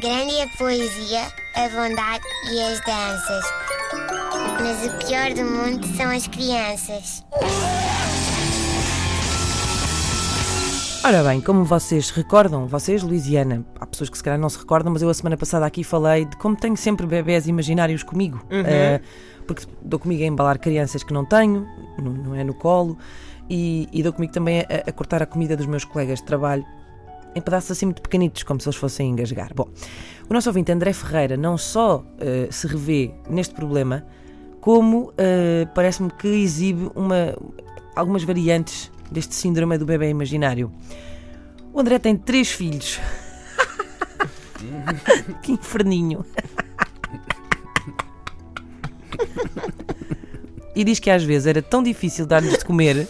Grande 0.00 0.34
é 0.34 0.42
a 0.42 0.48
poesia, 0.58 1.20
a 1.54 1.68
bondade 1.68 2.24
e 2.52 2.60
as 2.60 2.80
danças. 2.80 3.44
Mas 4.60 4.84
o 4.84 4.98
pior 5.06 5.32
do 5.32 5.44
mundo 5.44 5.86
são 5.96 6.10
as 6.10 6.26
crianças. 6.26 7.24
Ora 11.04 11.22
bem, 11.22 11.40
como 11.40 11.64
vocês 11.64 12.10
recordam, 12.10 12.66
vocês, 12.66 13.04
Luisiana, 13.04 13.64
há 13.78 13.86
pessoas 13.86 14.10
que 14.10 14.18
se 14.18 14.24
calhar 14.24 14.40
não 14.40 14.48
se 14.48 14.58
recordam, 14.58 14.92
mas 14.92 15.00
eu 15.00 15.08
a 15.08 15.14
semana 15.14 15.36
passada 15.36 15.64
aqui 15.64 15.84
falei 15.84 16.24
de 16.24 16.36
como 16.38 16.56
tenho 16.56 16.76
sempre 16.76 17.06
bebés 17.06 17.46
imaginários 17.46 18.02
comigo. 18.02 18.44
Eh, 18.50 19.00
porque 19.46 19.64
dou 19.80 20.00
comigo 20.00 20.24
a 20.24 20.26
embalar 20.26 20.58
crianças 20.58 21.04
que 21.04 21.12
não 21.12 21.24
tenho, 21.24 21.64
não, 21.96 22.12
não 22.12 22.34
é 22.34 22.42
no 22.42 22.54
colo, 22.54 22.98
e, 23.48 23.88
e 23.92 24.02
dou 24.02 24.12
comigo 24.12 24.32
também 24.32 24.62
a, 24.62 24.88
a 24.88 24.92
cortar 24.92 25.22
a 25.22 25.26
comida 25.26 25.56
dos 25.56 25.66
meus 25.66 25.84
colegas 25.84 26.18
de 26.18 26.24
trabalho 26.24 26.66
em 27.34 27.40
pedaços 27.40 27.72
assim 27.72 27.86
muito 27.86 28.02
pequenitos, 28.02 28.42
como 28.42 28.60
se 28.60 28.68
eles 28.68 28.76
fossem 28.76 29.10
engasgar. 29.10 29.52
Bom, 29.54 29.68
o 30.28 30.32
nosso 30.32 30.48
ouvinte 30.48 30.70
André 30.72 30.92
Ferreira 30.92 31.36
não 31.36 31.58
só 31.58 32.04
eh, 32.18 32.48
se 32.50 32.66
revê 32.66 33.12
neste 33.28 33.54
problema, 33.54 34.06
como 34.60 35.12
eh, 35.18 35.66
parece-me 35.74 36.10
que 36.10 36.28
exibe 36.28 36.90
uma, 36.94 37.36
algumas 37.94 38.22
variantes 38.24 38.90
deste 39.10 39.34
síndrome 39.34 39.76
do 39.76 39.84
bebê 39.84 40.08
imaginário. 40.08 40.72
O 41.72 41.80
André 41.80 41.98
tem 41.98 42.16
três 42.16 42.50
filhos. 42.50 43.00
que 45.42 45.52
inferninho. 45.52 46.24
e 50.74 50.84
diz 50.84 50.98
que 50.98 51.10
às 51.10 51.22
vezes 51.22 51.46
era 51.46 51.62
tão 51.62 51.82
difícil 51.82 52.26
dar-lhes 52.26 52.58
de 52.58 52.64
comer 52.64 53.06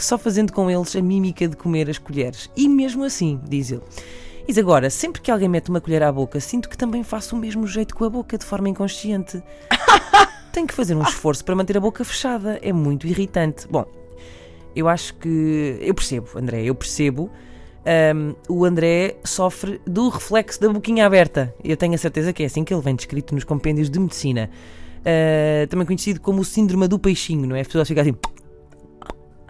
que 0.00 0.04
só 0.06 0.16
fazendo 0.16 0.50
com 0.50 0.70
eles 0.70 0.96
a 0.96 1.02
mímica 1.02 1.46
de 1.46 1.54
comer 1.54 1.90
as 1.90 1.98
colheres. 1.98 2.50
E 2.56 2.66
mesmo 2.66 3.04
assim, 3.04 3.38
diz 3.46 3.70
ele. 3.70 3.82
Diz 4.48 4.56
agora, 4.56 4.88
sempre 4.88 5.20
que 5.20 5.30
alguém 5.30 5.46
mete 5.46 5.68
uma 5.68 5.78
colher 5.78 6.02
à 6.02 6.10
boca, 6.10 6.40
sinto 6.40 6.70
que 6.70 6.78
também 6.78 7.02
faço 7.04 7.36
o 7.36 7.38
mesmo 7.38 7.66
jeito 7.66 7.94
com 7.94 8.06
a 8.06 8.08
boca, 8.08 8.38
de 8.38 8.44
forma 8.46 8.66
inconsciente. 8.66 9.42
Tenho 10.54 10.66
que 10.66 10.72
fazer 10.72 10.94
um 10.94 11.02
esforço 11.02 11.44
para 11.44 11.54
manter 11.54 11.76
a 11.76 11.80
boca 11.80 12.02
fechada. 12.02 12.58
É 12.62 12.72
muito 12.72 13.06
irritante. 13.06 13.68
Bom, 13.68 13.84
eu 14.74 14.88
acho 14.88 15.14
que. 15.16 15.76
Eu 15.82 15.94
percebo, 15.94 16.28
André, 16.34 16.62
eu 16.64 16.74
percebo. 16.74 17.30
Ahm, 17.84 18.34
o 18.48 18.64
André 18.64 19.16
sofre 19.22 19.82
do 19.86 20.08
reflexo 20.08 20.58
da 20.62 20.70
boquinha 20.70 21.04
aberta. 21.04 21.54
Eu 21.62 21.76
tenho 21.76 21.94
a 21.94 21.98
certeza 21.98 22.32
que 22.32 22.42
é 22.42 22.46
assim 22.46 22.64
que 22.64 22.72
ele 22.72 22.82
vem 22.82 22.96
descrito 22.96 23.34
nos 23.34 23.44
compêndios 23.44 23.90
de 23.90 24.00
medicina. 24.00 24.48
Ah, 25.04 25.66
também 25.68 25.86
conhecido 25.86 26.20
como 26.20 26.40
o 26.40 26.44
síndrome 26.44 26.88
do 26.88 26.98
peixinho, 26.98 27.46
não 27.46 27.54
é? 27.54 27.60
As 27.60 27.66
pessoas 27.66 27.86
ficam 27.86 28.00
assim. 28.02 28.14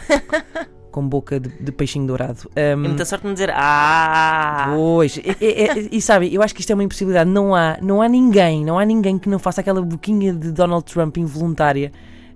com 0.92 1.08
boca 1.08 1.40
de, 1.40 1.48
de 1.48 1.72
peixinho 1.72 2.06
dourado. 2.06 2.50
Ahm, 2.54 2.84
E 2.84 2.88
muita 2.88 3.04
sorte 3.06 3.24
não 3.26 3.32
dizer 3.32 3.50
ah. 3.54 4.72
Pois, 4.76 5.16
e, 5.16 5.22
e- 5.40 5.44
e- 5.44 5.88
e 5.96 6.02
sabe, 6.02 6.32
eu 6.34 6.42
acho 6.42 6.54
que 6.54 6.60
isto 6.60 6.70
é 6.70 6.74
uma 6.74 6.84
impossibilidade. 6.84 7.30
Não 7.30 7.54
há, 7.54 7.78
não 7.80 8.02
há 8.02 8.08
ninguém, 8.08 8.64
não 8.64 8.78
há 8.78 8.84
ninguém 8.84 9.18
que 9.18 9.28
não 9.28 9.38
faça 9.38 9.60
aquela 9.62 9.80
boquinha 9.80 10.32
de 10.34 10.52
Donald 10.52 10.84
Trump 10.84 11.16
involuntária 11.16 11.90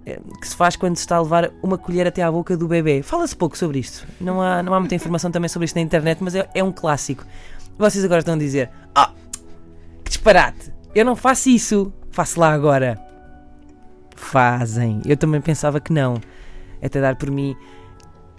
eh, 0.07 0.19
que 0.41 0.49
se 0.49 0.57
faz 0.57 0.75
quando 0.75 0.97
se 0.97 1.03
está 1.03 1.17
a 1.17 1.21
levar 1.23 1.51
uma 1.63 1.77
colher 1.77 2.07
até 2.07 2.23
à 2.23 2.33
boca 2.33 2.57
do 2.57 2.67
bebê. 2.67 3.03
Fala-se 3.03 3.37
pouco 3.37 3.59
sobre 3.59 3.79
isto. 3.79 4.07
Não 4.21 4.41
há, 4.41 4.63
não 4.63 4.73
há 4.73 4.81
muita 4.81 4.95
informação 4.95 5.31
também 5.31 5.49
sobre 5.51 5.67
isto 5.67 5.75
na 5.77 5.83
internet, 5.83 6.19
mas 6.23 6.35
é, 6.35 6.49
é 6.55 6.65
um 6.65 6.73
clássico. 6.73 7.25
Vocês 7.79 8.03
agora 8.05 8.21
estão 8.21 8.35
a 8.35 8.39
dizer: 8.39 8.71
Ah, 8.95 9.11
que 10.03 10.09
disparate! 10.11 10.73
Eu 10.95 11.05
não 11.05 11.15
faço 11.15 11.51
isso! 11.51 11.93
Faço 12.11 12.41
lá 12.41 12.55
agora. 12.55 12.99
Fazem. 14.15 15.03
Eu 15.05 15.17
também 15.17 15.41
pensava 15.43 15.79
que 15.79 15.93
não. 15.93 16.15
Até 16.83 17.01
dar 17.01 17.17
por 17.17 17.31
mim 17.31 17.57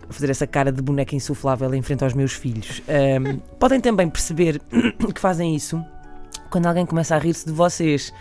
fazer 0.09 0.29
essa 0.29 0.47
cara 0.47 0.71
de 0.71 0.81
boneca 0.81 1.15
insuflável 1.15 1.73
em 1.73 1.81
frente 1.81 2.03
aos 2.03 2.13
meus 2.13 2.33
filhos. 2.33 2.81
Ahm, 2.87 3.39
podem 3.59 3.79
também 3.79 4.09
perceber 4.09 4.61
que 5.13 5.19
fazem 5.19 5.55
isso 5.55 5.83
quando 6.49 6.65
alguém 6.65 6.85
começa 6.85 7.15
a 7.15 7.19
rir-se 7.19 7.45
de 7.45 7.51
vocês. 7.51 8.13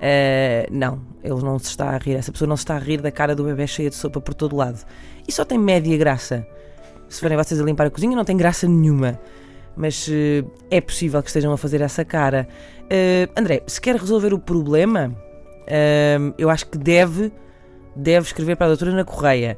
Ah, 0.00 0.66
não, 0.70 1.00
ele 1.22 1.42
não 1.42 1.58
se 1.58 1.66
está 1.66 1.90
a 1.90 1.98
rir, 1.98 2.14
essa 2.14 2.32
pessoa 2.32 2.48
não 2.48 2.56
se 2.56 2.62
está 2.62 2.76
a 2.76 2.78
rir 2.78 3.00
da 3.00 3.10
cara 3.10 3.34
do 3.34 3.44
bebê 3.44 3.66
cheia 3.66 3.90
de 3.90 3.96
sopa 3.96 4.20
por 4.20 4.34
todo 4.34 4.56
lado. 4.56 4.84
E 5.28 5.32
só 5.32 5.44
tem 5.44 5.58
média 5.58 5.96
graça. 5.96 6.46
Se 7.08 7.20
forem 7.20 7.36
vocês 7.36 7.60
a 7.60 7.64
limpar 7.64 7.86
a 7.86 7.90
cozinha, 7.90 8.16
não 8.16 8.24
tem 8.24 8.36
graça 8.36 8.66
nenhuma. 8.66 9.18
Mas 9.76 10.08
eh, 10.10 10.44
é 10.70 10.80
possível 10.80 11.22
que 11.22 11.28
estejam 11.28 11.52
a 11.52 11.58
fazer 11.58 11.80
essa 11.80 12.04
cara. 12.04 12.48
Ah, 12.90 13.40
André, 13.40 13.62
se 13.66 13.80
quer 13.80 13.96
resolver 13.96 14.32
o 14.32 14.38
problema, 14.38 15.14
eu 16.36 16.50
acho 16.50 16.66
que 16.66 16.76
deve, 16.76 17.32
deve 17.94 18.26
escrever 18.26 18.56
para 18.56 18.66
a 18.66 18.68
doutora 18.70 18.90
Ana 18.90 19.04
Correia 19.04 19.56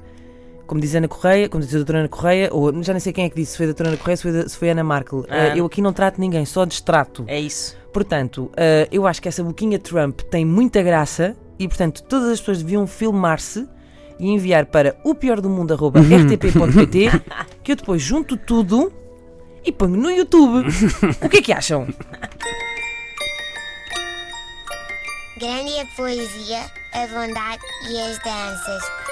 como 0.66 0.80
diz 0.80 0.94
Ana 0.94 1.08
Correia, 1.08 1.48
como 1.48 1.62
diz 1.62 1.74
a 1.74 1.78
doutora 1.78 2.00
Ana 2.00 2.08
Correia, 2.08 2.48
ou 2.52 2.82
já 2.82 2.92
nem 2.92 3.00
sei 3.00 3.12
quem 3.12 3.24
é 3.24 3.28
que 3.28 3.36
disse, 3.36 3.52
se 3.52 3.56
foi 3.56 3.66
a 3.66 3.68
doutora 3.68 3.90
Ana 3.90 3.98
Correia, 3.98 4.16
se 4.16 4.22
foi, 4.22 4.48
se 4.48 4.56
foi 4.56 4.68
a 4.68 4.72
Ana 4.72 4.84
Markel. 4.84 5.24
Ah. 5.28 5.48
Eh, 5.48 5.58
eu 5.58 5.66
aqui 5.66 5.82
não 5.82 5.92
trato 5.92 6.20
ninguém, 6.20 6.44
só 6.44 6.64
distrato. 6.64 7.24
É 7.26 7.40
isso. 7.40 7.76
Portanto, 7.92 8.50
eh, 8.56 8.88
eu 8.90 9.06
acho 9.06 9.20
que 9.20 9.28
essa 9.28 9.42
boquinha 9.42 9.78
Trump 9.78 10.20
tem 10.22 10.44
muita 10.44 10.82
graça 10.82 11.36
e, 11.58 11.68
portanto, 11.68 12.02
todas 12.02 12.30
as 12.30 12.40
pessoas 12.40 12.58
deviam 12.58 12.86
filmar-se 12.86 13.68
e 14.18 14.28
enviar 14.28 14.66
para 14.66 14.96
o 15.04 15.14
pior 15.14 15.40
do 15.40 15.50
mundo 15.50 15.74
rtp.pt 15.74 17.10
que 17.62 17.72
eu 17.72 17.76
depois 17.76 18.00
junto 18.00 18.36
tudo 18.36 18.92
e 19.64 19.70
ponho 19.70 19.96
no 19.96 20.10
YouTube. 20.10 20.66
o 21.22 21.28
que 21.28 21.38
é 21.38 21.42
que 21.42 21.52
acham? 21.52 21.86
Grande 25.38 25.72
é 25.72 25.82
a 25.82 25.86
poesia, 25.96 26.60
a 26.92 27.06
bondade 27.08 27.62
e 27.90 28.00
as 28.00 28.18
danças. 28.18 29.11